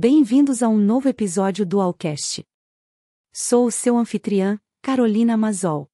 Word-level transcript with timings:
Bem-vindos 0.00 0.62
a 0.62 0.68
um 0.68 0.78
novo 0.78 1.08
episódio 1.08 1.66
do 1.66 1.80
Alcast. 1.80 2.46
Sou 3.32 3.66
o 3.66 3.70
seu 3.72 3.98
anfitriã, 3.98 4.56
Carolina 4.80 5.36
Mazol. 5.36 5.90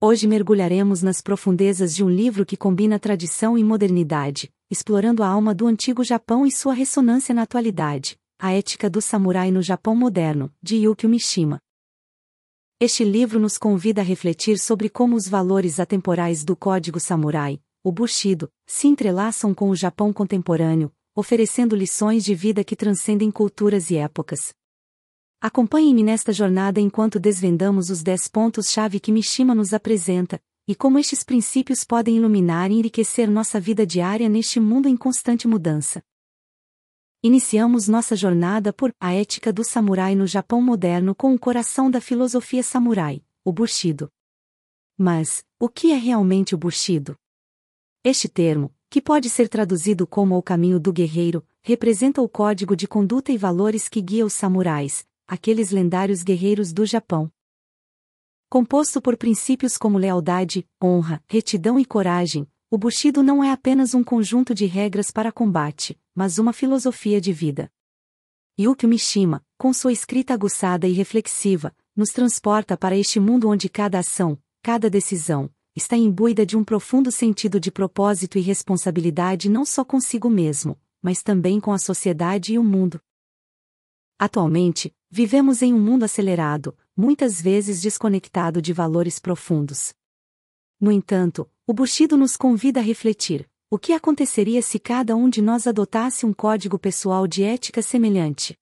Hoje 0.00 0.26
mergulharemos 0.26 1.04
nas 1.04 1.20
profundezas 1.20 1.94
de 1.94 2.02
um 2.02 2.10
livro 2.10 2.44
que 2.44 2.56
combina 2.56 2.98
tradição 2.98 3.56
e 3.56 3.62
modernidade, 3.62 4.52
explorando 4.68 5.22
a 5.22 5.28
alma 5.28 5.54
do 5.54 5.68
antigo 5.68 6.02
Japão 6.02 6.44
e 6.44 6.50
sua 6.50 6.74
ressonância 6.74 7.32
na 7.32 7.42
atualidade, 7.42 8.18
A 8.40 8.50
Ética 8.50 8.90
do 8.90 9.00
Samurai 9.00 9.52
no 9.52 9.62
Japão 9.62 9.94
Moderno, 9.94 10.52
de 10.60 10.78
Yukio 10.78 11.08
Mishima. 11.08 11.60
Este 12.80 13.04
livro 13.04 13.38
nos 13.38 13.56
convida 13.56 14.00
a 14.00 14.04
refletir 14.04 14.58
sobre 14.58 14.88
como 14.88 15.14
os 15.14 15.28
valores 15.28 15.78
atemporais 15.78 16.42
do 16.42 16.56
Código 16.56 16.98
Samurai, 16.98 17.62
o 17.84 17.92
Bushido, 17.92 18.50
se 18.66 18.88
entrelaçam 18.88 19.54
com 19.54 19.70
o 19.70 19.76
Japão 19.76 20.12
contemporâneo, 20.12 20.92
oferecendo 21.14 21.76
lições 21.76 22.24
de 22.24 22.34
vida 22.34 22.64
que 22.64 22.74
transcendem 22.74 23.30
culturas 23.30 23.90
e 23.90 23.96
épocas. 23.96 24.52
Acompanhe-me 25.40 26.02
nesta 26.02 26.32
jornada 26.32 26.80
enquanto 26.80 27.18
desvendamos 27.18 27.90
os 27.90 28.02
dez 28.02 28.28
pontos-chave 28.28 29.00
que 29.00 29.10
Mishima 29.10 29.54
nos 29.54 29.74
apresenta, 29.74 30.40
e 30.68 30.74
como 30.74 30.98
estes 30.98 31.24
princípios 31.24 31.82
podem 31.82 32.16
iluminar 32.16 32.70
e 32.70 32.74
enriquecer 32.74 33.28
nossa 33.28 33.58
vida 33.58 33.84
diária 33.84 34.28
neste 34.28 34.60
mundo 34.60 34.88
em 34.88 34.96
constante 34.96 35.48
mudança. 35.48 36.02
Iniciamos 37.24 37.88
nossa 37.88 38.16
jornada 38.16 38.72
por 38.72 38.92
A 39.00 39.12
Ética 39.12 39.52
do 39.52 39.64
Samurai 39.64 40.14
no 40.14 40.26
Japão 40.26 40.62
Moderno 40.62 41.14
com 41.14 41.34
o 41.34 41.38
coração 41.38 41.90
da 41.90 42.00
filosofia 42.00 42.62
samurai, 42.62 43.24
o 43.44 43.52
Bushido. 43.52 44.10
Mas, 44.96 45.44
o 45.58 45.68
que 45.68 45.92
é 45.92 45.96
realmente 45.96 46.54
o 46.54 46.58
Bushido? 46.58 47.16
Este 48.04 48.28
termo, 48.28 48.74
que 48.92 49.00
pode 49.00 49.30
ser 49.30 49.48
traduzido 49.48 50.06
como 50.06 50.36
o 50.36 50.42
caminho 50.42 50.78
do 50.78 50.92
guerreiro, 50.92 51.42
representa 51.62 52.20
o 52.20 52.28
código 52.28 52.76
de 52.76 52.86
conduta 52.86 53.32
e 53.32 53.38
valores 53.38 53.88
que 53.88 54.02
guia 54.02 54.26
os 54.26 54.34
samurais, 54.34 55.06
aqueles 55.26 55.70
lendários 55.70 56.22
guerreiros 56.22 56.74
do 56.74 56.84
Japão. 56.84 57.32
Composto 58.50 59.00
por 59.00 59.16
princípios 59.16 59.78
como 59.78 59.96
lealdade, 59.96 60.68
honra, 60.78 61.24
retidão 61.26 61.80
e 61.80 61.86
coragem, 61.86 62.46
o 62.70 62.76
Bushido 62.76 63.22
não 63.22 63.42
é 63.42 63.50
apenas 63.50 63.94
um 63.94 64.04
conjunto 64.04 64.54
de 64.54 64.66
regras 64.66 65.10
para 65.10 65.32
combate, 65.32 65.98
mas 66.14 66.36
uma 66.36 66.52
filosofia 66.52 67.18
de 67.18 67.32
vida. 67.32 67.72
Yukio 68.60 68.90
Mishima, 68.90 69.42
com 69.56 69.72
sua 69.72 69.94
escrita 69.94 70.34
aguçada 70.34 70.86
e 70.86 70.92
reflexiva, 70.92 71.74
nos 71.96 72.10
transporta 72.10 72.76
para 72.76 72.94
este 72.94 73.18
mundo 73.18 73.48
onde 73.48 73.70
cada 73.70 74.00
ação, 74.00 74.38
cada 74.62 74.90
decisão, 74.90 75.48
está 75.74 75.96
imbuída 75.96 76.44
de 76.44 76.56
um 76.56 76.62
profundo 76.62 77.10
sentido 77.10 77.58
de 77.58 77.70
propósito 77.70 78.38
e 78.38 78.40
responsabilidade 78.40 79.48
não 79.48 79.64
só 79.64 79.84
consigo 79.84 80.28
mesmo, 80.28 80.78
mas 81.00 81.22
também 81.22 81.58
com 81.58 81.72
a 81.72 81.78
sociedade 81.78 82.54
e 82.54 82.58
o 82.58 82.64
mundo. 82.64 83.00
Atualmente, 84.18 84.94
vivemos 85.10 85.62
em 85.62 85.72
um 85.72 85.80
mundo 85.80 86.04
acelerado, 86.04 86.76
muitas 86.96 87.40
vezes 87.40 87.80
desconectado 87.80 88.62
de 88.62 88.72
valores 88.72 89.18
profundos. 89.18 89.92
No 90.80 90.92
entanto, 90.92 91.50
o 91.66 91.72
Bushido 91.72 92.16
nos 92.16 92.36
convida 92.36 92.80
a 92.80 92.82
refletir: 92.82 93.48
o 93.70 93.78
que 93.78 93.92
aconteceria 93.92 94.60
se 94.60 94.78
cada 94.78 95.16
um 95.16 95.28
de 95.28 95.40
nós 95.40 95.66
adotasse 95.66 96.26
um 96.26 96.32
código 96.32 96.78
pessoal 96.78 97.26
de 97.26 97.42
ética 97.42 97.80
semelhante? 97.80 98.56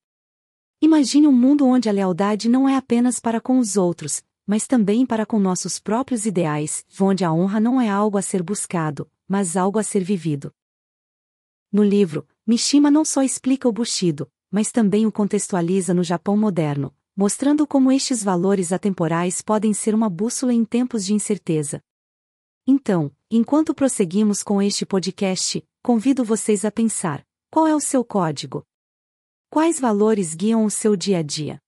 Imagine 0.81 1.27
um 1.27 1.33
mundo 1.33 1.66
onde 1.66 1.88
a 1.88 1.92
lealdade 1.92 2.48
não 2.48 2.69
é 2.69 2.77
apenas 2.77 3.20
para 3.20 3.41
com 3.41 3.58
os 3.58 3.77
outros, 3.77 4.22
mas 4.51 4.67
também 4.67 5.06
para 5.06 5.25
com 5.25 5.39
nossos 5.39 5.79
próprios 5.79 6.27
ideais, 6.27 6.84
onde 7.01 7.25
a 7.25 7.33
honra 7.33 7.61
não 7.61 7.81
é 7.81 7.89
algo 7.89 8.19
a 8.19 8.23
ser 8.23 8.43
buscado, 8.43 9.09
mas 9.29 9.56
algo 9.56 9.79
a 9.79 9.83
ser 9.84 10.03
vivido. 10.03 10.53
No 11.70 11.84
livro, 11.84 12.27
Mishima 12.45 12.91
não 12.91 13.05
só 13.05 13.23
explica 13.23 13.69
o 13.69 13.73
Bushido, 13.73 14.28
mas 14.51 14.73
também 14.73 15.06
o 15.06 15.12
contextualiza 15.12 15.95
no 15.95 16.03
Japão 16.03 16.37
moderno, 16.37 16.93
mostrando 17.15 17.65
como 17.65 17.93
estes 17.93 18.25
valores 18.25 18.73
atemporais 18.73 19.41
podem 19.41 19.73
ser 19.73 19.95
uma 19.95 20.11
bússola 20.11 20.53
em 20.53 20.65
tempos 20.65 21.05
de 21.05 21.15
incerteza. 21.15 21.81
Então, 22.67 23.12
enquanto 23.31 23.72
prosseguimos 23.72 24.43
com 24.43 24.61
este 24.61 24.84
podcast, 24.84 25.65
convido 25.81 26.25
vocês 26.25 26.65
a 26.65 26.72
pensar: 26.72 27.25
qual 27.53 27.69
é 27.69 27.77
o 27.77 27.78
seu 27.78 28.05
código? 28.05 28.67
Quais 29.49 29.78
valores 29.78 30.34
guiam 30.34 30.65
o 30.65 30.71
seu 30.72 30.97
dia 30.97 31.19
a 31.19 31.22
dia? 31.22 31.62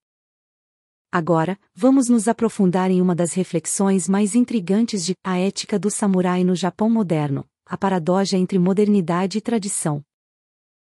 Agora, 1.15 1.61
vamos 1.75 2.09
nos 2.09 2.27
aprofundar 2.27 2.91
em 2.91 3.03
uma 3.03 3.15
das 3.15 3.34
reflexões 3.34 4.09
mais 4.09 4.34
intrigantes 4.34 5.05
de 5.05 5.12
A 5.23 5.39
Ética 5.39 5.78
do 5.78 5.91
Samurai 5.91 6.43
no 6.43 6.56
Japão 6.56 6.89
Moderno, 6.89 7.47
a 7.67 7.77
paradoja 7.77 8.39
entre 8.39 8.59
modernidade 8.59 9.37
e 9.37 9.41
tradição. 9.43 10.03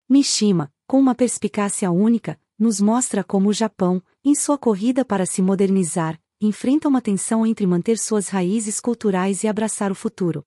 Mishima, 0.09 0.73
com 0.87 1.01
uma 1.01 1.17
perspicácia 1.17 1.91
única, 1.91 2.41
nos 2.57 2.81
mostra 2.81 3.25
como 3.25 3.49
o 3.49 3.53
Japão, 3.53 4.01
em 4.25 4.37
sua 4.37 4.57
corrida 4.57 5.05
para 5.05 5.27
se 5.27 5.43
modernizar, 5.43 6.17
enfrenta 6.41 6.87
uma 6.87 7.03
tensão 7.03 7.45
entre 7.45 7.67
manter 7.67 7.99
suas 7.99 8.29
raízes 8.29 8.79
culturais 8.79 9.43
e 9.43 9.49
abraçar 9.49 9.91
o 9.91 9.97
futuro. 9.97 10.47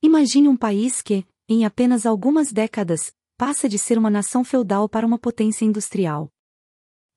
Imagine 0.00 0.48
um 0.48 0.56
país 0.56 1.02
que, 1.02 1.26
em 1.48 1.64
apenas 1.64 2.06
algumas 2.06 2.52
décadas, 2.52 3.12
passa 3.36 3.68
de 3.68 3.80
ser 3.80 3.98
uma 3.98 4.10
nação 4.10 4.44
feudal 4.44 4.88
para 4.88 5.04
uma 5.04 5.18
potência 5.18 5.64
industrial. 5.64 6.30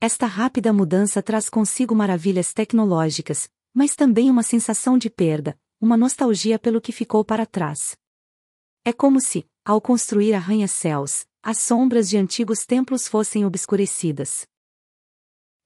Esta 0.05 0.25
rápida 0.25 0.73
mudança 0.73 1.23
traz 1.23 1.47
consigo 1.47 1.95
maravilhas 1.95 2.51
tecnológicas, 2.51 3.49
mas 3.73 3.95
também 3.95 4.29
uma 4.29 4.43
sensação 4.43 4.97
de 4.97 5.09
perda, 5.09 5.57
uma 5.79 5.95
nostalgia 5.95 6.59
pelo 6.59 6.81
que 6.81 6.91
ficou 6.91 7.23
para 7.23 7.45
trás. 7.45 7.95
É 8.83 8.91
como 8.91 9.21
se, 9.21 9.49
ao 9.63 9.79
construir 9.79 10.33
arranha-céus, 10.33 11.25
as 11.41 11.59
sombras 11.59 12.09
de 12.09 12.17
antigos 12.17 12.65
templos 12.65 13.07
fossem 13.07 13.45
obscurecidas. 13.45 14.45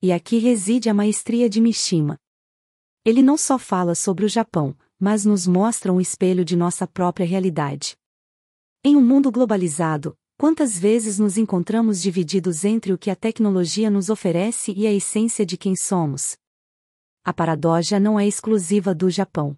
E 0.04 0.12
aqui 0.12 0.38
reside 0.38 0.88
a 0.88 0.94
maestria 0.94 1.50
de 1.50 1.60
Mishima. 1.60 2.16
Ele 3.04 3.24
não 3.24 3.38
só 3.38 3.58
fala 3.58 3.96
sobre 3.96 4.24
o 4.24 4.30
Japão, 4.30 4.78
mas 5.00 5.26
nos 5.26 5.48
mostra 5.48 5.92
um 5.92 6.00
espelho 6.00 6.46
de 6.46 6.56
nossa 6.56 6.86
própria 6.86 7.26
realidade. 7.26 7.98
Em 8.84 8.96
um 8.96 9.02
mundo 9.02 9.32
globalizado, 9.32 10.16
Quantas 10.40 10.78
vezes 10.78 11.18
nos 11.18 11.36
encontramos 11.36 12.00
divididos 12.00 12.64
entre 12.64 12.94
o 12.94 12.98
que 12.98 13.10
a 13.10 13.16
tecnologia 13.16 13.90
nos 13.90 14.08
oferece 14.08 14.72
e 14.72 14.86
a 14.86 14.94
essência 14.94 15.44
de 15.44 15.58
quem 15.58 15.76
somos? 15.76 16.38
A 17.26 17.34
paradoja 17.34 18.00
não 18.00 18.20
é 18.20 18.28
exclusiva 18.28 18.94
do 18.94 19.10
Japão. 19.10 19.58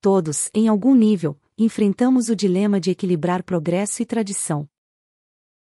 Todos, 0.00 0.50
em 0.52 0.66
algum 0.66 0.96
nível, 0.96 1.38
enfrentamos 1.56 2.28
o 2.28 2.34
dilema 2.34 2.80
de 2.80 2.90
equilibrar 2.90 3.44
progresso 3.44 4.02
e 4.02 4.04
tradição. 4.04 4.68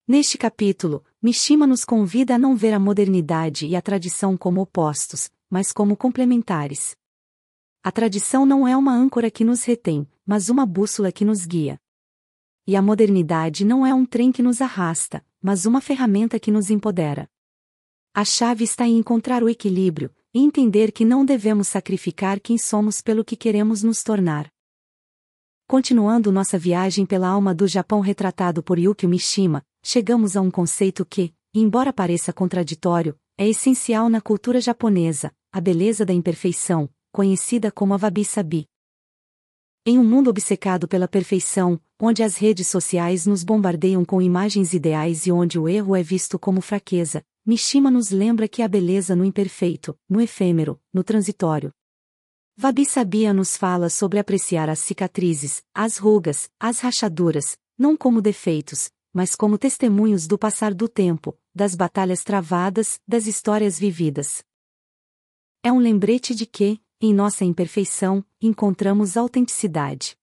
Neste 0.07 0.39
capítulo, 0.39 1.05
Mishima 1.21 1.67
nos 1.67 1.85
convida 1.85 2.37
a 2.37 2.39
não 2.39 2.55
ver 2.55 2.73
a 2.73 2.79
modernidade 2.79 3.67
e 3.67 3.75
a 3.75 3.83
tradição 3.83 4.37
como 4.37 4.61
opostos, 4.61 5.29
mas 5.51 5.73
como 5.73 5.97
complementares. 5.97 6.97
A 7.83 7.91
tradição 7.91 8.47
não 8.47 8.67
é 8.67 8.77
uma 8.77 8.95
âncora 8.95 9.29
que 9.29 9.43
nos 9.43 9.65
retém, 9.65 10.09
mas 10.25 10.49
uma 10.49 10.65
bússola 10.65 11.11
que 11.11 11.25
nos 11.25 11.45
guia. 11.45 11.81
E 12.67 12.77
a 12.77 12.83
modernidade 12.83 13.65
não 13.65 13.87
é 13.87 13.93
um 13.93 14.07
trem 14.07 14.33
que 14.33 14.43
nos 14.43 14.61
arrasta, 14.63 15.25
mas 15.43 15.67
uma 15.67 15.81
ferramenta 15.81 16.39
que 16.41 16.51
nos 16.51 16.71
empodera. 16.71 17.29
A 18.15 18.25
chave 18.25 18.65
está 18.65 18.87
em 18.87 18.97
encontrar 18.97 19.43
o 19.43 19.49
equilíbrio, 19.49 20.15
e 20.33 20.41
entender 20.41 20.91
que 20.91 21.05
não 21.05 21.25
devemos 21.25 21.69
sacrificar 21.69 22.41
quem 22.41 22.57
somos 22.59 23.01
pelo 23.01 23.25
que 23.25 23.37
queremos 23.37 23.83
nos 23.83 24.03
tornar. 24.03 24.51
Continuando 25.67 26.33
nossa 26.33 26.59
viagem 26.59 27.07
pela 27.07 27.29
alma 27.29 27.55
do 27.55 27.67
Japão 27.67 28.01
retratado 28.01 28.63
por 28.63 28.79
Yukio 28.79 29.09
Mishima, 29.09 29.65
chegamos 29.83 30.37
a 30.37 30.41
um 30.41 30.51
conceito 30.51 31.05
que, 31.07 31.33
embora 31.55 31.93
pareça 31.93 32.33
contraditório, 32.33 33.19
é 33.39 33.49
essencial 33.49 34.09
na 34.09 34.21
cultura 34.21 34.61
japonesa, 34.61 35.33
a 35.53 35.61
beleza 35.61 36.05
da 36.05 36.13
imperfeição, 36.13 36.89
conhecida 37.13 37.71
como 37.71 37.95
a 37.95 37.97
wabi-sabi. 37.97 38.67
Em 39.87 39.99
um 39.99 40.05
mundo 40.05 40.31
obcecado 40.31 40.89
pela 40.89 41.07
perfeição, 41.07 41.81
onde 42.04 42.22
as 42.22 42.37
redes 42.37 42.69
sociais 42.69 43.25
nos 43.25 43.42
bombardeiam 43.42 44.04
com 44.04 44.20
imagens 44.20 44.75
ideais 44.75 45.26
e 45.26 45.32
onde 45.32 45.59
o 45.59 45.66
erro 45.66 45.97
é 45.97 46.03
visto 46.03 46.38
como 46.38 46.60
fraqueza, 46.60 47.25
Mishima 47.47 47.91
nos 47.91 48.10
lembra 48.10 48.47
que 48.47 48.60
há 48.60 48.68
beleza 48.68 49.16
no 49.16 49.24
imperfeito, 49.24 49.98
no 50.06 50.21
efêmero, 50.21 50.78
no 50.92 51.03
transitório. 51.03 51.72
Vabi 52.56 52.84
Sabia 52.84 53.33
nos 53.33 53.56
fala 53.56 53.89
sobre 53.89 54.18
apreciar 54.18 54.68
as 54.68 54.80
cicatrizes, 54.80 55.62
as 55.74 55.97
rugas, 55.97 56.51
as 56.60 56.78
rachaduras, 56.80 57.56
não 57.78 57.97
como 57.97 58.21
defeitos, 58.21 58.91
mas 59.10 59.34
como 59.34 59.57
testemunhos 59.57 60.27
do 60.27 60.36
passar 60.36 60.74
do 60.74 60.89
tempo, 60.89 61.34
das 61.54 61.74
batalhas 61.74 62.22
travadas, 62.22 63.00
das 63.09 63.27
histórias 63.27 63.78
vividas. 63.78 64.45
É 65.62 65.72
um 65.72 65.78
lembrete 65.78 66.34
de 66.34 66.45
que, 66.45 66.78
em 67.00 67.15
nossa 67.15 67.47
imperfeição, 67.47 68.22
encontramos 68.42 69.16
autenticidade. 69.16 70.18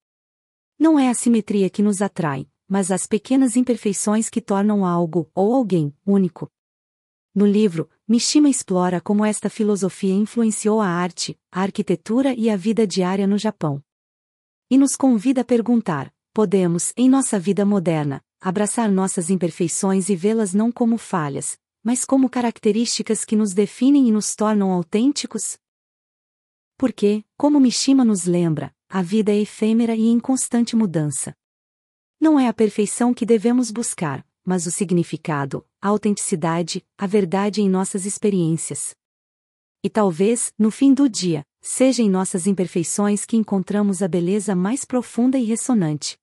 Não 0.81 0.97
é 0.97 1.09
a 1.09 1.13
simetria 1.13 1.69
que 1.69 1.83
nos 1.83 2.01
atrai, 2.01 2.47
mas 2.67 2.89
as 2.89 3.05
pequenas 3.05 3.55
imperfeições 3.55 4.31
que 4.31 4.41
tornam 4.41 4.83
algo, 4.83 5.29
ou 5.35 5.53
alguém, 5.53 5.95
único. 6.03 6.51
No 7.35 7.45
livro, 7.45 7.87
Mishima 8.07 8.49
explora 8.49 8.99
como 8.99 9.23
esta 9.23 9.47
filosofia 9.47 10.15
influenciou 10.15 10.81
a 10.81 10.87
arte, 10.87 11.39
a 11.51 11.61
arquitetura 11.61 12.33
e 12.33 12.49
a 12.49 12.55
vida 12.55 12.87
diária 12.87 13.27
no 13.27 13.37
Japão. 13.37 13.79
E 14.71 14.75
nos 14.75 14.95
convida 14.95 15.41
a 15.41 15.45
perguntar: 15.45 16.11
podemos, 16.33 16.93
em 16.97 17.07
nossa 17.07 17.37
vida 17.37 17.63
moderna, 17.63 18.19
abraçar 18.41 18.89
nossas 18.91 19.29
imperfeições 19.29 20.09
e 20.09 20.15
vê-las 20.15 20.51
não 20.51 20.71
como 20.71 20.97
falhas, 20.97 21.59
mas 21.83 22.03
como 22.03 22.27
características 22.27 23.23
que 23.23 23.35
nos 23.35 23.53
definem 23.53 24.07
e 24.07 24.11
nos 24.11 24.35
tornam 24.35 24.71
autênticos? 24.71 25.59
Porque, 26.75 27.23
como 27.37 27.59
Mishima 27.59 28.03
nos 28.03 28.25
lembra, 28.25 28.73
a 28.93 29.01
vida 29.01 29.31
é 29.31 29.39
efêmera 29.39 29.95
e 29.95 30.09
em 30.09 30.19
constante 30.19 30.75
mudança. 30.75 31.33
Não 32.19 32.37
é 32.37 32.49
a 32.49 32.53
perfeição 32.53 33.13
que 33.13 33.25
devemos 33.25 33.71
buscar, 33.71 34.25
mas 34.43 34.67
o 34.67 34.71
significado, 34.71 35.65
a 35.81 35.87
autenticidade, 35.87 36.85
a 36.97 37.07
verdade 37.07 37.61
em 37.61 37.69
nossas 37.69 38.05
experiências. 38.05 38.93
E 39.81 39.89
talvez, 39.89 40.53
no 40.59 40.69
fim 40.69 40.93
do 40.93 41.07
dia, 41.07 41.45
seja 41.61 42.03
em 42.03 42.09
nossas 42.09 42.45
imperfeições 42.47 43.23
que 43.23 43.37
encontramos 43.37 44.03
a 44.03 44.09
beleza 44.09 44.53
mais 44.53 44.83
profunda 44.83 45.39
e 45.39 45.45
ressonante. 45.45 46.17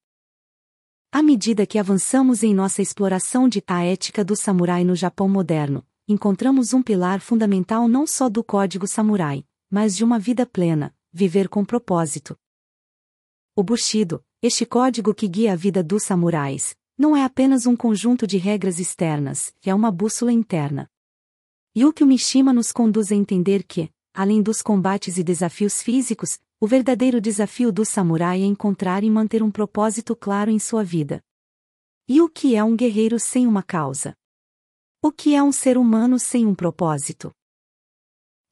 À 1.10 1.22
medida 1.22 1.64
que 1.64 1.78
avançamos 1.78 2.42
em 2.42 2.52
nossa 2.52 2.82
exploração 2.82 3.48
de 3.48 3.62
a 3.66 3.82
ética 3.82 4.22
do 4.22 4.36
samurai 4.36 4.84
no 4.84 4.94
Japão 4.94 5.26
moderno, 5.26 5.86
encontramos 6.06 6.74
um 6.74 6.82
pilar 6.82 7.22
fundamental 7.22 7.88
não 7.88 8.06
só 8.06 8.28
do 8.28 8.44
código 8.44 8.86
samurai, 8.86 9.42
mas 9.70 9.96
de 9.96 10.04
uma 10.04 10.18
vida 10.18 10.44
plena, 10.44 10.94
viver 11.10 11.48
com 11.48 11.64
propósito. 11.64 12.38
O 13.58 13.64
Bushido, 13.64 14.24
este 14.40 14.64
código 14.64 15.12
que 15.12 15.26
guia 15.26 15.52
a 15.52 15.56
vida 15.56 15.82
dos 15.82 16.04
samurais, 16.04 16.76
não 16.96 17.16
é 17.16 17.24
apenas 17.24 17.66
um 17.66 17.74
conjunto 17.74 18.24
de 18.24 18.38
regras 18.38 18.78
externas, 18.78 19.52
é 19.64 19.74
uma 19.74 19.90
bússola 19.90 20.30
interna. 20.30 20.88
E 21.74 21.84
o 21.84 21.92
que 21.92 22.04
o 22.04 22.06
Mishima 22.06 22.52
nos 22.52 22.70
conduz 22.70 23.10
a 23.10 23.16
entender 23.16 23.64
que, 23.64 23.90
além 24.14 24.42
dos 24.42 24.62
combates 24.62 25.18
e 25.18 25.24
desafios 25.24 25.82
físicos, 25.82 26.38
o 26.60 26.68
verdadeiro 26.68 27.20
desafio 27.20 27.72
do 27.72 27.84
samurai 27.84 28.42
é 28.42 28.44
encontrar 28.44 29.02
e 29.02 29.10
manter 29.10 29.42
um 29.42 29.50
propósito 29.50 30.14
claro 30.14 30.52
em 30.52 30.60
sua 30.60 30.84
vida. 30.84 31.20
E 32.08 32.20
o 32.20 32.28
que 32.28 32.54
é 32.54 32.62
um 32.62 32.76
guerreiro 32.76 33.18
sem 33.18 33.44
uma 33.44 33.64
causa? 33.64 34.14
O 35.02 35.10
que 35.10 35.34
é 35.34 35.42
um 35.42 35.50
ser 35.50 35.76
humano 35.76 36.16
sem 36.20 36.46
um 36.46 36.54
propósito? 36.54 37.32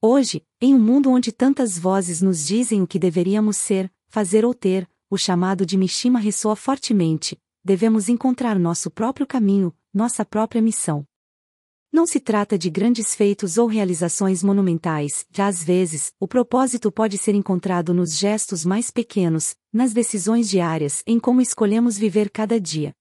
Hoje, 0.01 0.45
em 0.59 0.75
um 0.75 0.79
mundo 0.79 1.09
onde 1.09 1.31
tantas 1.31 1.79
vozes 1.79 2.21
nos 2.21 2.45
dizem 2.45 2.81
o 2.81 2.87
que 2.87 2.99
deveríamos 2.99 3.55
ser, 3.55 3.89
fazer 4.09 4.43
ou 4.43 4.53
ter, 4.53 4.85
o 5.09 5.17
chamado 5.17 5.65
de 5.65 5.77
Mishima 5.77 6.19
ressoa 6.19 6.55
fortemente, 6.55 7.39
devemos 7.63 8.09
encontrar 8.09 8.59
nosso 8.59 8.89
próprio 8.91 9.25
caminho, 9.25 9.75
nossa 9.93 10.25
própria 10.25 10.61
missão. 10.61 11.05
Não 11.91 12.05
se 12.05 12.19
trata 12.19 12.57
de 12.57 12.69
grandes 12.69 13.15
feitos 13.15 13.57
ou 13.57 13.67
realizações 13.67 14.43
monumentais, 14.43 15.25
já 15.31 15.47
às 15.47 15.63
vezes, 15.63 16.11
o 16.19 16.27
propósito 16.27 16.91
pode 16.91 17.17
ser 17.17 17.33
encontrado 17.33 17.93
nos 17.93 18.17
gestos 18.17 18.65
mais 18.65 18.91
pequenos, 18.91 19.55
nas 19.71 19.93
decisões 19.93 20.49
diárias, 20.49 21.01
em 21.07 21.19
como 21.19 21.41
escolhemos 21.41 21.97
viver 21.97 22.29
cada 22.29 22.59
dia. 22.59 22.93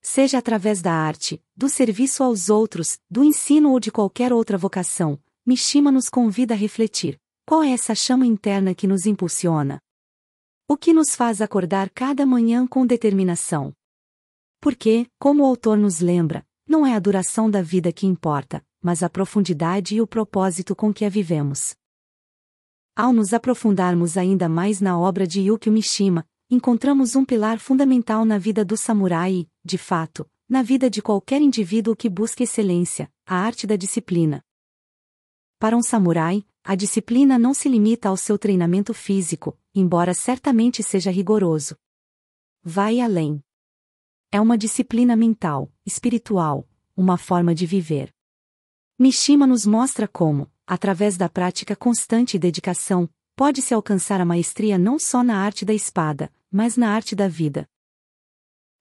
Seja 0.00 0.38
através 0.38 0.80
da 0.80 0.92
arte, 0.92 1.42
do 1.54 1.68
serviço 1.68 2.22
aos 2.22 2.48
outros, 2.48 2.98
do 3.10 3.22
ensino 3.22 3.72
ou 3.72 3.78
de 3.78 3.90
qualquer 3.90 4.32
outra 4.32 4.56
vocação, 4.56 5.20
Mishima 5.44 5.92
nos 5.92 6.08
convida 6.08 6.54
a 6.54 6.56
refletir: 6.56 7.20
qual 7.44 7.62
é 7.62 7.70
essa 7.70 7.94
chama 7.94 8.26
interna 8.26 8.74
que 8.74 8.86
nos 8.86 9.04
impulsiona? 9.04 9.80
O 10.68 10.76
que 10.76 10.92
nos 10.92 11.14
faz 11.14 11.40
acordar 11.40 11.88
cada 11.90 12.26
manhã 12.26 12.66
com 12.66 12.84
determinação? 12.84 13.72
Porque, 14.60 15.06
como 15.16 15.44
o 15.44 15.46
autor 15.46 15.78
nos 15.78 16.00
lembra, 16.00 16.44
não 16.66 16.84
é 16.84 16.92
a 16.92 16.98
duração 16.98 17.48
da 17.48 17.62
vida 17.62 17.92
que 17.92 18.04
importa, 18.04 18.66
mas 18.82 19.00
a 19.04 19.08
profundidade 19.08 19.94
e 19.94 20.00
o 20.00 20.08
propósito 20.08 20.74
com 20.74 20.92
que 20.92 21.04
a 21.04 21.08
vivemos. 21.08 21.76
Ao 22.96 23.12
nos 23.12 23.32
aprofundarmos 23.32 24.16
ainda 24.16 24.48
mais 24.48 24.80
na 24.80 24.98
obra 24.98 25.24
de 25.24 25.42
Yukio 25.42 25.70
Mishima, 25.70 26.26
encontramos 26.50 27.14
um 27.14 27.24
pilar 27.24 27.60
fundamental 27.60 28.24
na 28.24 28.36
vida 28.36 28.64
do 28.64 28.76
samurai 28.76 29.32
e, 29.34 29.48
de 29.64 29.78
fato, 29.78 30.28
na 30.48 30.62
vida 30.62 30.90
de 30.90 31.00
qualquer 31.00 31.40
indivíduo 31.40 31.94
que 31.94 32.08
busque 32.08 32.42
excelência, 32.42 33.08
a 33.24 33.36
arte 33.36 33.68
da 33.68 33.76
disciplina. 33.76 34.42
Para 35.60 35.76
um 35.76 35.82
samurai, 35.82 36.44
a 36.68 36.74
disciplina 36.74 37.38
não 37.38 37.54
se 37.54 37.68
limita 37.68 38.08
ao 38.08 38.16
seu 38.16 38.36
treinamento 38.36 38.92
físico, 38.92 39.56
embora 39.72 40.12
certamente 40.12 40.82
seja 40.82 41.12
rigoroso. 41.12 41.76
Vai 42.60 42.98
além. 42.98 43.40
É 44.32 44.40
uma 44.40 44.58
disciplina 44.58 45.14
mental, 45.14 45.72
espiritual, 45.86 46.68
uma 46.96 47.16
forma 47.16 47.54
de 47.54 47.64
viver. 47.66 48.12
Mishima 48.98 49.46
nos 49.46 49.64
mostra 49.64 50.08
como, 50.08 50.50
através 50.66 51.16
da 51.16 51.28
prática 51.28 51.76
constante 51.76 52.34
e 52.34 52.40
dedicação, 52.40 53.08
pode-se 53.36 53.72
alcançar 53.72 54.20
a 54.20 54.24
maestria 54.24 54.76
não 54.76 54.98
só 54.98 55.22
na 55.22 55.38
arte 55.38 55.64
da 55.64 55.72
espada, 55.72 56.32
mas 56.50 56.76
na 56.76 56.90
arte 56.90 57.14
da 57.14 57.28
vida. 57.28 57.68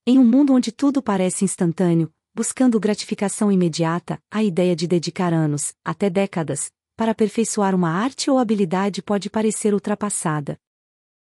Em 0.07 0.17
um 0.17 0.25
mundo 0.25 0.53
onde 0.53 0.71
tudo 0.71 1.03
parece 1.03 1.45
instantâneo, 1.45 2.11
buscando 2.33 2.79
gratificação 2.79 3.51
imediata, 3.51 4.19
a 4.31 4.43
ideia 4.43 4.75
de 4.75 4.87
dedicar 4.87 5.31
anos, 5.31 5.75
até 5.85 6.09
décadas, 6.09 6.71
para 6.95 7.11
aperfeiçoar 7.11 7.75
uma 7.75 7.89
arte 7.89 8.31
ou 8.31 8.37
habilidade 8.37 9.01
pode 9.01 9.29
parecer 9.29 9.73
ultrapassada. 9.73 10.59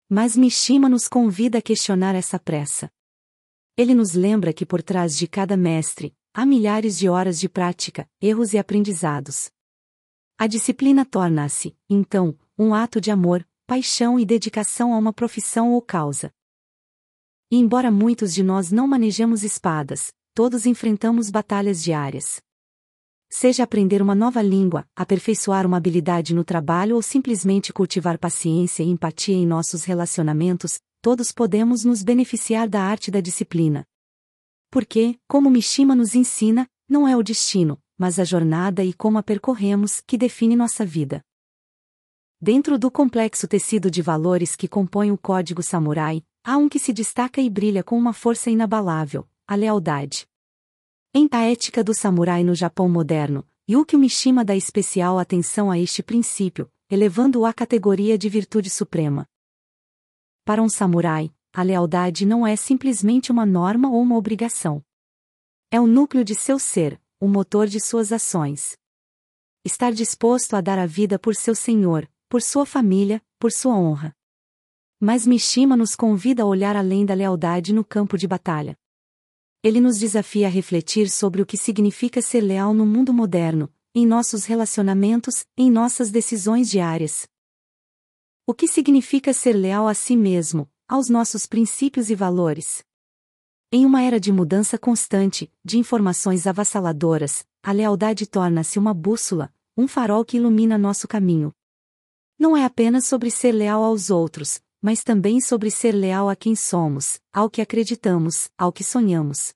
Mas 0.08 0.36
Mishima 0.36 0.88
nos 0.88 1.06
convida 1.06 1.58
a 1.58 1.62
questionar 1.62 2.14
essa 2.14 2.38
pressa. 2.38 2.90
Ele 3.76 3.94
nos 3.94 4.14
lembra 4.14 4.52
que 4.52 4.66
por 4.66 4.82
trás 4.82 5.16
de 5.16 5.28
cada 5.28 5.56
mestre, 5.56 6.16
há 6.34 6.44
milhares 6.44 6.98
de 6.98 7.08
horas 7.08 7.38
de 7.38 7.48
prática, 7.48 8.08
erros 8.20 8.52
e 8.52 8.58
aprendizados. 8.58 9.50
A 10.36 10.46
disciplina 10.46 11.04
torna-se, 11.04 11.76
então, 11.88 12.36
um 12.58 12.74
ato 12.74 13.00
de 13.00 13.10
amor, 13.10 13.46
paixão 13.66 14.18
e 14.18 14.24
dedicação 14.24 14.92
a 14.94 14.98
uma 14.98 15.12
profissão 15.12 15.72
ou 15.72 15.80
causa. 15.80 16.32
E 17.50 17.56
embora 17.56 17.90
muitos 17.90 18.32
de 18.32 18.42
nós 18.42 18.72
não 18.72 18.86
manejemos 18.88 19.44
espadas, 19.44 20.12
todos 20.34 20.66
enfrentamos 20.66 21.30
batalhas 21.30 21.82
diárias. 21.82 22.42
Seja 23.32 23.62
aprender 23.62 24.02
uma 24.02 24.14
nova 24.14 24.42
língua, 24.42 24.84
aperfeiçoar 24.94 25.64
uma 25.64 25.76
habilidade 25.76 26.34
no 26.34 26.42
trabalho 26.42 26.96
ou 26.96 27.02
simplesmente 27.02 27.72
cultivar 27.72 28.18
paciência 28.18 28.82
e 28.82 28.88
empatia 28.88 29.36
em 29.36 29.46
nossos 29.46 29.84
relacionamentos, 29.84 30.80
todos 31.00 31.30
podemos 31.30 31.84
nos 31.84 32.02
beneficiar 32.02 32.68
da 32.68 32.82
arte 32.82 33.08
da 33.08 33.20
disciplina. 33.20 33.84
Porque, 34.68 35.16
como 35.28 35.48
Mishima 35.48 35.94
nos 35.94 36.16
ensina, 36.16 36.66
não 36.88 37.06
é 37.06 37.16
o 37.16 37.22
destino, 37.22 37.80
mas 37.96 38.18
a 38.18 38.24
jornada 38.24 38.84
e 38.84 38.92
como 38.92 39.16
a 39.16 39.22
percorremos 39.22 40.00
que 40.04 40.18
define 40.18 40.56
nossa 40.56 40.84
vida. 40.84 41.22
Dentro 42.40 42.78
do 42.78 42.90
complexo 42.90 43.46
tecido 43.46 43.90
de 43.90 44.02
valores 44.02 44.56
que 44.56 44.66
compõe 44.66 45.12
o 45.12 45.18
código 45.18 45.62
samurai, 45.62 46.24
há 46.42 46.56
um 46.56 46.68
que 46.68 46.80
se 46.80 46.92
destaca 46.92 47.40
e 47.40 47.48
brilha 47.48 47.84
com 47.84 47.96
uma 47.96 48.12
força 48.12 48.50
inabalável: 48.50 49.28
a 49.46 49.54
lealdade. 49.54 50.29
Em 51.12 51.28
A 51.32 51.42
Ética 51.42 51.82
do 51.82 51.92
Samurai 51.92 52.44
no 52.44 52.54
Japão 52.54 52.88
Moderno, 52.88 53.44
Yukio 53.68 53.98
Mishima 53.98 54.44
dá 54.44 54.54
especial 54.54 55.18
atenção 55.18 55.68
a 55.68 55.76
este 55.76 56.04
princípio, 56.04 56.70
elevando-o 56.88 57.44
à 57.44 57.52
categoria 57.52 58.16
de 58.16 58.28
virtude 58.28 58.70
suprema. 58.70 59.26
Para 60.44 60.62
um 60.62 60.68
samurai, 60.68 61.34
a 61.52 61.64
lealdade 61.64 62.24
não 62.24 62.46
é 62.46 62.54
simplesmente 62.54 63.32
uma 63.32 63.44
norma 63.44 63.90
ou 63.90 64.00
uma 64.00 64.16
obrigação. 64.16 64.84
É 65.68 65.80
o 65.80 65.86
núcleo 65.88 66.24
de 66.24 66.36
seu 66.36 66.60
ser, 66.60 67.02
o 67.18 67.26
motor 67.26 67.66
de 67.66 67.80
suas 67.80 68.12
ações. 68.12 68.76
Estar 69.64 69.92
disposto 69.92 70.54
a 70.54 70.60
dar 70.60 70.78
a 70.78 70.86
vida 70.86 71.18
por 71.18 71.34
seu 71.34 71.56
senhor, 71.56 72.08
por 72.28 72.40
sua 72.40 72.64
família, 72.64 73.20
por 73.36 73.50
sua 73.50 73.74
honra. 73.74 74.16
Mas 75.00 75.26
Mishima 75.26 75.76
nos 75.76 75.96
convida 75.96 76.44
a 76.44 76.46
olhar 76.46 76.76
além 76.76 77.04
da 77.04 77.14
lealdade 77.14 77.72
no 77.72 77.84
campo 77.84 78.16
de 78.16 78.28
batalha. 78.28 78.78
Ele 79.62 79.78
nos 79.78 79.98
desafia 79.98 80.46
a 80.46 80.50
refletir 80.50 81.10
sobre 81.10 81.42
o 81.42 81.46
que 81.46 81.58
significa 81.58 82.22
ser 82.22 82.40
leal 82.40 82.72
no 82.72 82.86
mundo 82.86 83.12
moderno, 83.12 83.70
em 83.94 84.06
nossos 84.06 84.46
relacionamentos, 84.46 85.46
em 85.54 85.70
nossas 85.70 86.10
decisões 86.10 86.70
diárias. 86.70 87.28
O 88.46 88.54
que 88.54 88.66
significa 88.66 89.34
ser 89.34 89.52
leal 89.52 89.86
a 89.86 89.92
si 89.92 90.16
mesmo, 90.16 90.66
aos 90.88 91.10
nossos 91.10 91.44
princípios 91.44 92.08
e 92.08 92.14
valores? 92.14 92.82
Em 93.70 93.84
uma 93.84 94.02
era 94.02 94.18
de 94.18 94.32
mudança 94.32 94.78
constante, 94.78 95.52
de 95.62 95.78
informações 95.78 96.46
avassaladoras, 96.46 97.46
a 97.62 97.70
lealdade 97.70 98.26
torna-se 98.26 98.78
uma 98.78 98.94
bússola, 98.94 99.52
um 99.76 99.86
farol 99.86 100.24
que 100.24 100.38
ilumina 100.38 100.78
nosso 100.78 101.06
caminho. 101.06 101.54
Não 102.38 102.56
é 102.56 102.64
apenas 102.64 103.04
sobre 103.04 103.30
ser 103.30 103.52
leal 103.52 103.84
aos 103.84 104.08
outros, 104.08 104.62
mas 104.80 105.02
também 105.02 105.40
sobre 105.40 105.70
ser 105.70 105.92
leal 105.92 106.28
a 106.28 106.36
quem 106.36 106.54
somos, 106.56 107.20
ao 107.32 107.50
que 107.50 107.60
acreditamos, 107.60 108.50
ao 108.56 108.72
que 108.72 108.82
sonhamos. 108.84 109.54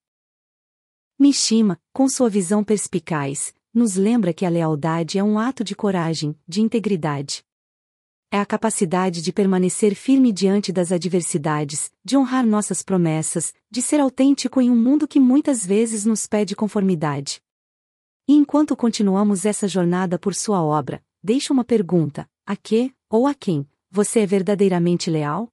Mishima, 1.19 1.81
com 1.93 2.09
sua 2.09 2.29
visão 2.29 2.63
perspicaz, 2.63 3.55
nos 3.73 3.97
lembra 3.97 4.33
que 4.33 4.45
a 4.45 4.49
lealdade 4.49 5.19
é 5.19 5.25
um 5.25 5.39
ato 5.39 5.63
de 5.65 5.75
coragem, 5.75 6.39
de 6.47 6.61
integridade 6.61 7.45
é 8.35 8.41
a 8.41 8.45
capacidade 8.45 9.23
de 9.23 9.33
permanecer 9.33 9.95
firme 9.95 10.33
diante 10.33 10.73
das 10.73 10.91
adversidades, 10.91 11.93
de 12.05 12.17
honrar 12.17 12.45
nossas 12.45 12.83
promessas, 12.83 13.55
de 13.71 13.81
ser 13.81 14.01
autêntico 14.01 14.61
em 14.61 14.69
um 14.69 14.75
mundo 14.75 15.07
que 15.07 15.21
muitas 15.21 15.65
vezes 15.65 16.05
nos 16.05 16.27
pede 16.27 16.57
conformidade. 16.57 17.41
E 18.27 18.35
enquanto 18.35 18.75
continuamos 18.75 19.47
essa 19.47 19.69
jornada 19.69 20.19
por 20.19 20.35
sua 20.35 20.61
obra, 20.61 21.01
deixo 21.23 21.53
uma 21.53 21.63
pergunta: 21.63 22.29
a 22.45 22.57
que, 22.57 22.93
ou 23.09 23.29
a 23.29 23.35
quem, 23.35 23.69
você 23.95 24.21
é 24.21 24.27
verdadeiramente 24.27 25.09
leal? 25.09 25.49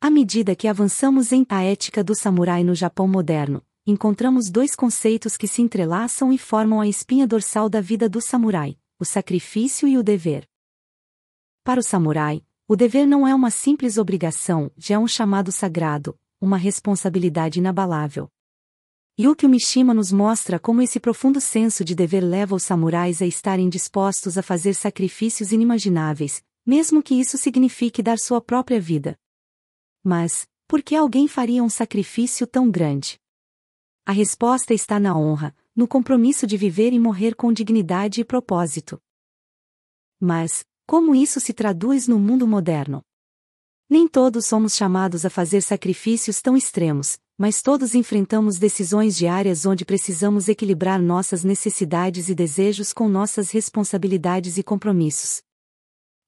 À 0.00 0.08
medida 0.08 0.54
que 0.54 0.68
avançamos 0.68 1.32
em 1.32 1.44
A 1.48 1.60
Ética 1.64 2.04
do 2.04 2.14
Samurai 2.14 2.62
no 2.62 2.72
Japão 2.72 3.08
moderno, 3.08 3.66
encontramos 3.84 4.48
dois 4.48 4.76
conceitos 4.76 5.36
que 5.36 5.48
se 5.48 5.60
entrelaçam 5.60 6.32
e 6.32 6.38
formam 6.38 6.80
a 6.80 6.86
espinha 6.86 7.26
dorsal 7.26 7.68
da 7.68 7.80
vida 7.80 8.08
do 8.08 8.20
samurai: 8.20 8.78
o 8.96 9.04
sacrifício 9.04 9.88
e 9.88 9.98
o 9.98 10.04
dever. 10.04 10.46
Para 11.64 11.80
o 11.80 11.82
samurai, 11.82 12.44
o 12.68 12.76
dever 12.76 13.08
não 13.08 13.26
é 13.26 13.34
uma 13.34 13.50
simples 13.50 13.98
obrigação, 13.98 14.70
já 14.76 14.94
é 14.94 14.98
um 14.98 15.08
chamado 15.08 15.50
sagrado, 15.50 16.16
uma 16.40 16.56
responsabilidade 16.56 17.58
inabalável. 17.58 18.28
Yukio 19.18 19.48
Mishima 19.48 19.92
nos 19.92 20.12
mostra 20.12 20.60
como 20.60 20.80
esse 20.80 21.00
profundo 21.00 21.40
senso 21.40 21.84
de 21.84 21.92
dever 21.92 22.20
leva 22.20 22.54
os 22.54 22.62
samurais 22.62 23.20
a 23.20 23.26
estarem 23.26 23.68
dispostos 23.68 24.38
a 24.38 24.42
fazer 24.42 24.74
sacrifícios 24.74 25.50
inimagináveis, 25.50 26.44
mesmo 26.66 27.00
que 27.00 27.14
isso 27.14 27.38
signifique 27.38 28.02
dar 28.02 28.18
sua 28.18 28.40
própria 28.40 28.80
vida. 28.80 29.16
Mas, 30.02 30.48
por 30.66 30.82
que 30.82 30.96
alguém 30.96 31.28
faria 31.28 31.62
um 31.62 31.70
sacrifício 31.70 32.44
tão 32.44 32.68
grande? 32.68 33.20
A 34.04 34.10
resposta 34.10 34.74
está 34.74 34.98
na 34.98 35.16
honra, 35.16 35.54
no 35.74 35.86
compromisso 35.86 36.46
de 36.46 36.56
viver 36.56 36.92
e 36.92 36.98
morrer 36.98 37.36
com 37.36 37.52
dignidade 37.52 38.20
e 38.20 38.24
propósito. 38.24 39.00
Mas, 40.18 40.64
como 40.86 41.14
isso 41.14 41.38
se 41.38 41.52
traduz 41.52 42.08
no 42.08 42.18
mundo 42.18 42.46
moderno? 42.46 43.02
Nem 43.88 44.08
todos 44.08 44.46
somos 44.46 44.74
chamados 44.74 45.24
a 45.24 45.30
fazer 45.30 45.60
sacrifícios 45.60 46.42
tão 46.42 46.56
extremos, 46.56 47.16
mas 47.38 47.62
todos 47.62 47.94
enfrentamos 47.94 48.58
decisões 48.58 49.16
diárias 49.16 49.66
onde 49.66 49.84
precisamos 49.84 50.48
equilibrar 50.48 51.00
nossas 51.00 51.44
necessidades 51.44 52.28
e 52.28 52.34
desejos 52.34 52.92
com 52.92 53.08
nossas 53.08 53.52
responsabilidades 53.52 54.58
e 54.58 54.62
compromissos. 54.64 55.45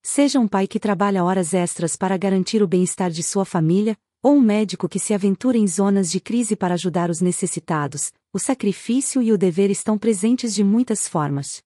Seja 0.01 0.39
um 0.39 0.47
pai 0.47 0.67
que 0.67 0.79
trabalha 0.79 1.23
horas 1.23 1.53
extras 1.53 1.95
para 1.95 2.17
garantir 2.17 2.63
o 2.63 2.67
bem-estar 2.67 3.11
de 3.11 3.21
sua 3.21 3.43
família, 3.43 3.97
ou 4.23 4.35
um 4.35 4.41
médico 4.41 4.87
que 4.87 4.99
se 4.99 5.13
aventura 5.13 5.57
em 5.57 5.67
zonas 5.67 6.11
de 6.11 6.19
crise 6.19 6.55
para 6.55 6.73
ajudar 6.73 7.09
os 7.09 7.21
necessitados, 7.21 8.11
o 8.33 8.39
sacrifício 8.39 9.21
e 9.21 9.31
o 9.31 9.37
dever 9.37 9.69
estão 9.69 9.97
presentes 9.97 10.53
de 10.53 10.63
muitas 10.63 11.07
formas. 11.07 11.61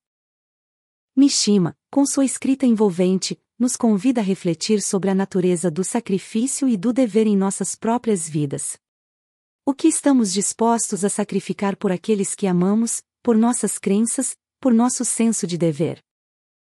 Mishima, 1.16 1.78
com 1.92 2.06
sua 2.06 2.26
escrita 2.26 2.66
envolvente, 2.66 3.40
nos 3.58 3.78
convida 3.78 4.20
a 4.20 4.24
refletir 4.24 4.82
sobre 4.82 5.10
a 5.10 5.16
natureza 5.16 5.70
do 5.70 5.84
sacrifício 5.84 6.68
e 6.68 6.76
do 6.76 6.92
dever 6.92 7.28
em 7.28 7.38
nossas 7.38 7.76
próprias 7.76 8.28
vidas. 8.28 8.78
O 9.66 9.74
que 9.74 9.88
estamos 9.88 10.34
dispostos 10.34 11.06
a 11.06 11.10
sacrificar 11.10 11.78
por 11.78 11.92
aqueles 11.92 12.36
que 12.36 12.48
amamos, 12.48 13.02
por 13.22 13.38
nossas 13.38 13.78
crenças, 13.78 14.36
por 14.60 14.74
nosso 14.74 15.06
senso 15.06 15.48
de 15.48 15.58
dever? 15.58 16.04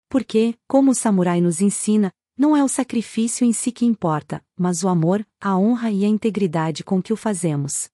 Porque, 0.09 0.55
como 0.67 0.91
o 0.91 0.95
samurai 0.95 1.41
nos 1.41 1.61
ensina, 1.61 2.11
não 2.37 2.55
é 2.55 2.63
o 2.63 2.67
sacrifício 2.67 3.45
em 3.45 3.53
si 3.53 3.71
que 3.71 3.85
importa, 3.85 4.43
mas 4.57 4.83
o 4.83 4.89
amor, 4.89 5.25
a 5.39 5.57
honra 5.57 5.91
e 5.91 6.03
a 6.03 6.07
integridade 6.07 6.83
com 6.83 7.01
que 7.01 7.13
o 7.13 7.17
fazemos. 7.17 7.89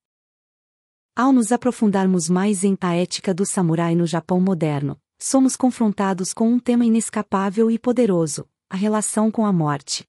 Ao 1.15 1.31
nos 1.31 1.51
aprofundarmos 1.51 2.29
mais 2.29 2.63
em 2.63 2.77
a 2.81 2.95
ética 2.95 3.33
do 3.33 3.45
samurai 3.45 3.95
no 3.95 4.07
Japão 4.07 4.39
moderno, 4.41 4.99
somos 5.19 5.55
confrontados 5.55 6.33
com 6.33 6.51
um 6.51 6.59
tema 6.59 6.85
inescapável 6.85 7.69
e 7.69 7.77
poderoso: 7.77 8.47
a 8.69 8.75
relação 8.75 9.29
com 9.29 9.45
a 9.45 9.53
morte. 9.53 10.05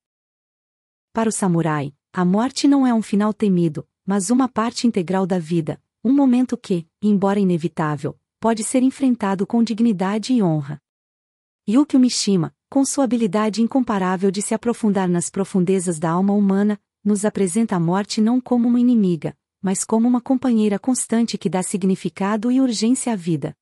Para 1.12 1.28
o 1.28 1.32
samurai, 1.32 1.94
a 2.12 2.24
morte 2.24 2.66
não 2.66 2.86
é 2.86 2.94
um 2.94 3.02
final 3.02 3.34
temido, 3.34 3.86
mas 4.06 4.30
uma 4.30 4.48
parte 4.48 4.86
integral 4.86 5.26
da 5.26 5.38
vida, 5.38 5.80
um 6.02 6.12
momento 6.12 6.56
que, 6.56 6.86
embora 7.02 7.38
inevitável, 7.38 8.18
pode 8.40 8.64
ser 8.64 8.82
enfrentado 8.82 9.46
com 9.46 9.62
dignidade 9.62 10.32
e 10.32 10.42
honra. 10.42 10.81
Yukio 11.68 12.00
Mishima, 12.00 12.52
com 12.68 12.84
sua 12.84 13.04
habilidade 13.04 13.62
incomparável 13.62 14.32
de 14.32 14.42
se 14.42 14.52
aprofundar 14.52 15.08
nas 15.08 15.30
profundezas 15.30 15.96
da 15.96 16.10
alma 16.10 16.32
humana, 16.32 16.76
nos 17.04 17.24
apresenta 17.24 17.76
a 17.76 17.80
morte 17.80 18.20
não 18.20 18.40
como 18.40 18.66
uma 18.66 18.80
inimiga, 18.80 19.36
mas 19.62 19.84
como 19.84 20.08
uma 20.08 20.20
companheira 20.20 20.76
constante 20.76 21.38
que 21.38 21.48
dá 21.48 21.62
significado 21.62 22.50
e 22.50 22.60
urgência 22.60 23.12
à 23.12 23.16
vida. 23.16 23.56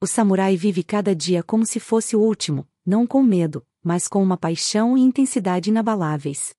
O 0.00 0.06
samurai 0.06 0.56
vive 0.56 0.82
cada 0.82 1.14
dia 1.14 1.42
como 1.42 1.66
se 1.66 1.78
fosse 1.78 2.16
o 2.16 2.20
último, 2.20 2.66
não 2.86 3.06
com 3.06 3.22
medo, 3.22 3.66
mas 3.84 4.08
com 4.08 4.22
uma 4.22 4.38
paixão 4.38 4.96
e 4.96 5.02
intensidade 5.02 5.68
inabaláveis. 5.68 6.54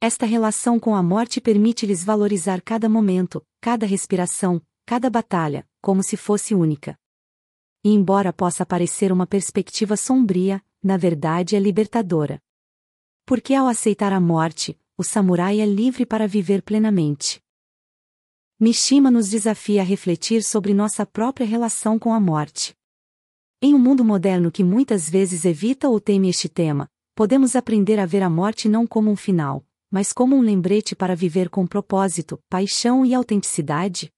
Esta 0.00 0.26
relação 0.26 0.80
com 0.80 0.96
a 0.96 1.02
morte 1.04 1.40
permite-lhes 1.40 2.02
valorizar 2.02 2.60
cada 2.60 2.88
momento, 2.88 3.46
cada 3.60 3.86
respiração, 3.86 4.60
cada 4.84 5.08
batalha, 5.08 5.64
como 5.80 6.02
se 6.02 6.16
fosse 6.16 6.52
única 6.52 6.98
e 7.86 7.90
embora 7.90 8.32
possa 8.32 8.66
parecer 8.66 9.12
uma 9.12 9.28
perspectiva 9.28 9.96
sombria, 9.96 10.60
na 10.82 10.96
verdade 10.96 11.54
é 11.54 11.60
libertadora. 11.60 12.42
Porque 13.24 13.54
ao 13.54 13.68
aceitar 13.68 14.12
a 14.12 14.18
morte, 14.18 14.76
o 14.98 15.04
samurai 15.04 15.60
é 15.60 15.64
livre 15.64 16.04
para 16.04 16.26
viver 16.26 16.62
plenamente. 16.62 17.40
Mishima 18.58 19.08
nos 19.08 19.28
desafia 19.28 19.82
a 19.82 19.84
refletir 19.84 20.42
sobre 20.42 20.74
nossa 20.74 21.06
própria 21.06 21.46
relação 21.46 21.96
com 21.96 22.12
a 22.12 22.18
morte. 22.18 22.74
Em 23.62 23.72
um 23.72 23.78
mundo 23.78 24.04
moderno 24.04 24.50
que 24.50 24.64
muitas 24.64 25.08
vezes 25.08 25.44
evita 25.44 25.88
ou 25.88 26.00
teme 26.00 26.28
este 26.28 26.48
tema, 26.48 26.90
podemos 27.14 27.54
aprender 27.54 28.00
a 28.00 28.04
ver 28.04 28.24
a 28.24 28.28
morte 28.28 28.68
não 28.68 28.84
como 28.84 29.12
um 29.12 29.16
final, 29.16 29.64
mas 29.88 30.12
como 30.12 30.34
um 30.34 30.40
lembrete 30.40 30.96
para 30.96 31.14
viver 31.14 31.48
com 31.48 31.64
propósito, 31.64 32.42
paixão 32.48 33.06
e 33.06 33.14
autenticidade? 33.14 34.12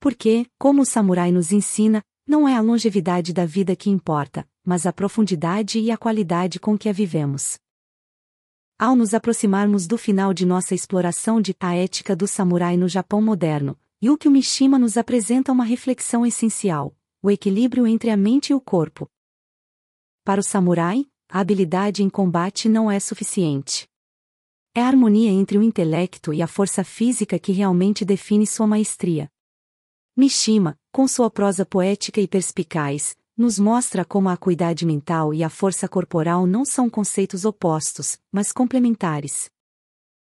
Porque, 0.00 0.44
como 0.58 0.82
o 0.82 0.84
samurai 0.84 1.30
nos 1.30 1.52
ensina, 1.52 2.02
não 2.30 2.48
é 2.48 2.54
a 2.54 2.60
longevidade 2.60 3.32
da 3.32 3.44
vida 3.44 3.74
que 3.74 3.90
importa, 3.90 4.48
mas 4.64 4.86
a 4.86 4.92
profundidade 4.92 5.80
e 5.80 5.90
a 5.90 5.96
qualidade 5.96 6.60
com 6.60 6.78
que 6.78 6.88
a 6.88 6.92
vivemos. 6.92 7.58
Ao 8.78 8.94
nos 8.94 9.12
aproximarmos 9.12 9.88
do 9.88 9.98
final 9.98 10.32
de 10.32 10.46
nossa 10.46 10.72
exploração 10.72 11.40
de 11.40 11.56
A 11.58 11.74
Ética 11.74 12.14
do 12.14 12.28
Samurai 12.28 12.76
no 12.76 12.88
Japão 12.88 13.20
moderno, 13.20 13.76
Yukio 14.00 14.30
Mishima 14.30 14.78
nos 14.78 14.96
apresenta 14.96 15.50
uma 15.50 15.64
reflexão 15.64 16.24
essencial: 16.24 16.96
o 17.20 17.32
equilíbrio 17.32 17.84
entre 17.84 18.10
a 18.10 18.16
mente 18.16 18.50
e 18.50 18.54
o 18.54 18.60
corpo. 18.60 19.10
Para 20.22 20.40
o 20.40 20.44
samurai, 20.44 21.04
a 21.28 21.40
habilidade 21.40 22.04
em 22.04 22.08
combate 22.08 22.68
não 22.68 22.88
é 22.88 23.00
suficiente. 23.00 23.88
É 24.72 24.80
a 24.80 24.86
harmonia 24.86 25.32
entre 25.32 25.58
o 25.58 25.64
intelecto 25.64 26.32
e 26.32 26.40
a 26.42 26.46
força 26.46 26.84
física 26.84 27.40
que 27.40 27.50
realmente 27.50 28.04
define 28.04 28.46
sua 28.46 28.68
maestria. 28.68 29.28
Mishima, 30.16 30.76
com 30.92 31.06
sua 31.06 31.30
prosa 31.30 31.64
poética 31.64 32.20
e 32.20 32.26
perspicaz, 32.26 33.16
nos 33.36 33.58
mostra 33.58 34.04
como 34.04 34.28
a 34.28 34.32
acuidade 34.32 34.84
mental 34.84 35.32
e 35.32 35.42
a 35.42 35.48
força 35.48 35.88
corporal 35.88 36.46
não 36.46 36.64
são 36.64 36.90
conceitos 36.90 37.44
opostos, 37.44 38.18
mas 38.30 38.52
complementares. 38.52 39.48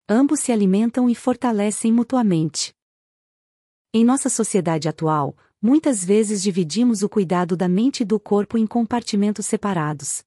Ambos 0.08 0.40
se 0.42 0.52
alimentam 0.52 1.10
e 1.10 1.16
fortalecem 1.16 1.92
mutuamente. 1.92 2.74
Em 3.94 4.06
nossa 4.06 4.30
sociedade 4.30 4.88
atual, 4.88 5.36
muitas 5.62 6.06
vezes 6.06 6.42
dividimos 6.42 7.02
o 7.02 7.10
cuidado 7.10 7.58
da 7.58 7.68
mente 7.68 8.02
e 8.02 8.06
do 8.06 8.20
corpo 8.20 8.58
em 8.58 8.66
compartimentos 8.66 9.46
separados. 9.46 10.24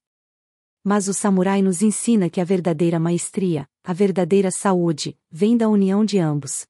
Mas 0.82 1.08
o 1.08 1.14
samurai 1.14 1.62
nos 1.62 1.80
ensina 1.80 2.28
que 2.28 2.40
a 2.40 2.44
verdadeira 2.44 2.98
maestria, 2.98 3.66
a 3.82 3.92
verdadeira 3.92 4.50
saúde, 4.50 5.16
vem 5.30 5.56
da 5.56 5.68
união 5.68 6.04
de 6.04 6.18
ambos. 6.18 6.66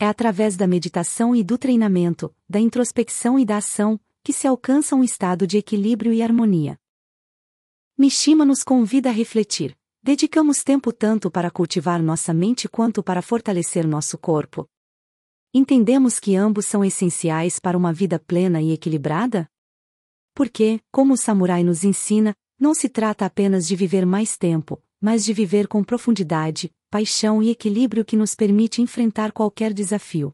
É 0.00 0.06
através 0.06 0.56
da 0.56 0.64
meditação 0.64 1.34
e 1.34 1.42
do 1.42 1.58
treinamento, 1.58 2.32
da 2.48 2.60
introspecção 2.60 3.36
e 3.36 3.44
da 3.44 3.56
ação, 3.56 3.98
que 4.22 4.32
se 4.32 4.46
alcança 4.46 4.94
um 4.94 5.02
estado 5.02 5.44
de 5.44 5.58
equilíbrio 5.58 6.12
e 6.12 6.22
harmonia. 6.22 6.78
Mishima 7.96 8.44
nos 8.44 8.62
convida 8.62 9.08
a 9.08 9.12
refletir. 9.12 9.76
Dedicamos 10.00 10.62
tempo 10.62 10.92
tanto 10.92 11.32
para 11.32 11.50
cultivar 11.50 12.00
nossa 12.00 12.32
mente 12.32 12.68
quanto 12.68 13.02
para 13.02 13.20
fortalecer 13.20 13.88
nosso 13.88 14.16
corpo. 14.16 14.68
Entendemos 15.52 16.20
que 16.20 16.36
ambos 16.36 16.66
são 16.66 16.84
essenciais 16.84 17.58
para 17.58 17.76
uma 17.76 17.92
vida 17.92 18.20
plena 18.20 18.62
e 18.62 18.70
equilibrada? 18.70 19.50
Porque, 20.32 20.80
como 20.92 21.14
o 21.14 21.16
samurai 21.16 21.64
nos 21.64 21.82
ensina, 21.82 22.36
não 22.56 22.72
se 22.72 22.88
trata 22.88 23.26
apenas 23.26 23.66
de 23.66 23.74
viver 23.74 24.06
mais 24.06 24.36
tempo, 24.36 24.80
mas 25.00 25.24
de 25.24 25.32
viver 25.32 25.66
com 25.66 25.82
profundidade, 25.82 26.72
paixão 26.90 27.42
e 27.42 27.50
equilíbrio 27.50 28.04
que 28.04 28.16
nos 28.16 28.34
permite 28.34 28.80
enfrentar 28.80 29.30
qualquer 29.32 29.74
desafio. 29.74 30.32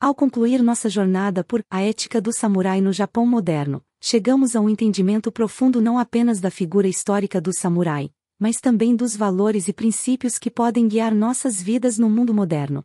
Ao 0.00 0.14
concluir 0.14 0.62
nossa 0.62 0.88
jornada 0.88 1.44
por 1.44 1.64
A 1.70 1.82
Ética 1.82 2.20
do 2.20 2.32
Samurai 2.32 2.80
no 2.80 2.92
Japão 2.92 3.26
Moderno, 3.26 3.84
chegamos 4.00 4.56
a 4.56 4.60
um 4.60 4.68
entendimento 4.68 5.30
profundo 5.30 5.80
não 5.80 5.98
apenas 5.98 6.40
da 6.40 6.50
figura 6.50 6.88
histórica 6.88 7.40
do 7.40 7.52
samurai, 7.52 8.10
mas 8.38 8.60
também 8.60 8.94
dos 8.94 9.16
valores 9.16 9.68
e 9.68 9.72
princípios 9.72 10.38
que 10.38 10.50
podem 10.50 10.88
guiar 10.88 11.14
nossas 11.14 11.60
vidas 11.60 11.98
no 11.98 12.08
mundo 12.08 12.32
moderno. 12.32 12.84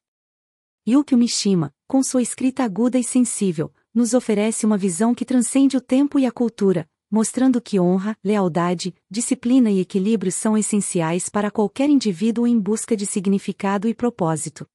Yukio 0.88 1.18
Mishima, 1.18 1.74
com 1.88 2.02
sua 2.02 2.22
escrita 2.22 2.64
aguda 2.64 2.98
e 2.98 3.04
sensível, 3.04 3.74
nos 3.94 4.14
oferece 4.14 4.66
uma 4.66 4.78
visão 4.78 5.14
que 5.14 5.26
transcende 5.26 5.78
o 5.78 5.82
tempo 5.82 6.18
e 6.18 6.26
a 6.26 6.32
cultura, 6.32 6.90
mostrando 7.12 7.62
que 7.62 7.78
honra, 7.78 8.18
lealdade, 8.24 8.96
disciplina 9.10 9.70
e 9.70 9.82
equilíbrio 9.82 10.32
são 10.32 10.58
essenciais 10.58 11.28
para 11.28 11.52
qualquer 11.52 11.90
indivíduo 11.90 12.48
em 12.48 12.58
busca 12.58 12.96
de 12.96 13.06
significado 13.06 13.86
e 13.90 13.94
propósito. 13.94 14.66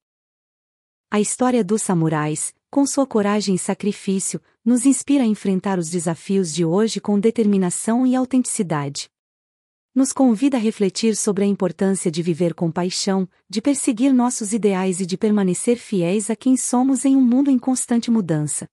A 1.11 1.19
história 1.19 1.65
dos 1.65 1.81
samurais, 1.81 2.55
com 2.71 2.85
sua 2.85 3.07
coragem 3.07 3.55
e 3.55 3.59
sacrifício, 3.59 4.39
nos 4.63 4.85
inspira 4.85 5.25
a 5.25 5.27
enfrentar 5.27 5.79
os 5.79 5.89
desafios 5.89 6.53
de 6.53 6.65
hoje 6.65 7.01
com 7.01 7.19
determinação 7.19 8.07
e 8.07 8.15
autenticidade. 8.15 9.09
nos 9.95 10.13
convida 10.13 10.59
a 10.59 10.61
refletir 10.61 11.17
sobre 11.17 11.43
a 11.43 11.47
importância 11.47 12.11
de 12.11 12.23
viver 12.23 12.53
com 12.53 12.71
paixão, 12.71 13.27
de 13.49 13.63
perseguir 13.63 14.13
nossos 14.13 14.53
ideais 14.53 15.01
e 15.01 15.07
de 15.07 15.17
permanecer 15.17 15.79
fiéis 15.79 16.29
a 16.29 16.37
quem 16.37 16.55
somos 16.55 17.07
em 17.07 17.17
um 17.17 17.23
mundo 17.23 17.51
em 17.51 17.59
constante 17.59 18.11
mudança. 18.11 18.69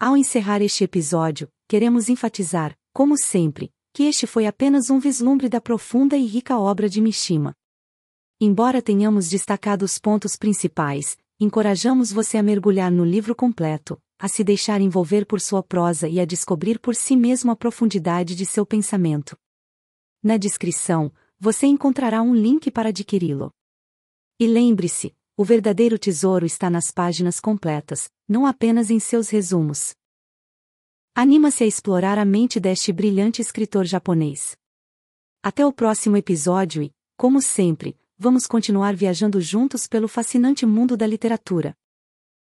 Ao 0.00 0.16
encerrar 0.16 0.62
este 0.62 0.84
episódio, 0.84 1.50
queremos 1.66 2.08
enfatizar, 2.08 2.78
como 2.92 3.18
sempre, 3.18 3.72
que 3.92 4.04
este 4.04 4.28
foi 4.28 4.46
apenas 4.46 4.90
um 4.90 5.00
vislumbre 5.00 5.48
da 5.48 5.60
profunda 5.60 6.16
e 6.16 6.24
rica 6.24 6.56
obra 6.56 6.88
de 6.88 7.00
Mishima. 7.00 7.52
Embora 8.40 8.80
tenhamos 8.80 9.28
destacado 9.28 9.84
os 9.84 9.98
pontos 9.98 10.36
principais, 10.36 11.18
encorajamos 11.40 12.12
você 12.12 12.38
a 12.38 12.44
mergulhar 12.44 12.92
no 12.92 13.04
livro 13.04 13.34
completo, 13.34 14.00
a 14.20 14.28
se 14.28 14.44
deixar 14.44 14.80
envolver 14.80 15.26
por 15.26 15.40
sua 15.40 15.64
prosa 15.64 16.08
e 16.08 16.20
a 16.20 16.24
descobrir 16.24 16.78
por 16.78 16.94
si 16.94 17.16
mesmo 17.16 17.50
a 17.50 17.56
profundidade 17.56 18.36
de 18.36 18.46
seu 18.46 18.64
pensamento. 18.64 19.36
Na 20.22 20.36
descrição, 20.36 21.12
você 21.40 21.66
encontrará 21.66 22.22
um 22.22 22.36
link 22.36 22.70
para 22.70 22.90
adquiri-lo. 22.90 23.52
E 24.38 24.46
lembre-se, 24.46 25.12
o 25.40 25.44
verdadeiro 25.44 25.96
tesouro 25.96 26.44
está 26.44 26.68
nas 26.68 26.90
páginas 26.90 27.38
completas, 27.38 28.10
não 28.28 28.44
apenas 28.44 28.90
em 28.90 28.98
seus 28.98 29.28
resumos. 29.28 29.94
Anima-se 31.14 31.62
a 31.62 31.66
explorar 31.68 32.18
a 32.18 32.24
mente 32.24 32.58
deste 32.58 32.92
brilhante 32.92 33.40
escritor 33.40 33.84
japonês. 33.84 34.56
Até 35.40 35.64
o 35.64 35.72
próximo 35.72 36.16
episódio 36.16 36.82
e, 36.82 36.92
como 37.16 37.40
sempre, 37.40 37.96
vamos 38.18 38.48
continuar 38.48 38.96
viajando 38.96 39.40
juntos 39.40 39.86
pelo 39.86 40.08
fascinante 40.08 40.66
mundo 40.66 40.96
da 40.96 41.06
literatura. 41.06 41.72